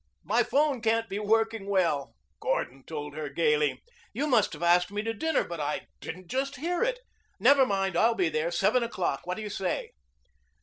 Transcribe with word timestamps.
"My 0.23 0.41
'phone 0.41 0.81
can't 0.81 1.07
be 1.07 1.19
working 1.19 1.67
well," 1.69 2.15
Gordon 2.39 2.83
told 2.87 3.13
her 3.13 3.29
gayly. 3.29 3.83
"You 4.13 4.25
must 4.25 4.51
have 4.53 4.63
asked 4.63 4.89
me 4.91 5.03
to 5.03 5.13
dinner, 5.13 5.43
but 5.43 5.59
I 5.59 5.85
didn't 5.99 6.27
just 6.27 6.55
hear 6.55 6.81
it. 6.81 7.01
Never 7.39 7.67
mind. 7.67 7.95
I'll 7.95 8.15
be 8.15 8.27
there. 8.27 8.49
Seven 8.49 8.81
o'clock, 8.81 9.21
did 9.27 9.37
you 9.37 9.49
say?" 9.51 9.91